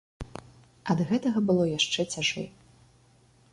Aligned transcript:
Ад 0.93 0.99
гэтага 1.11 1.39
было 1.51 1.63
яшчэ 1.77 2.01
цяжэй. 2.17 2.47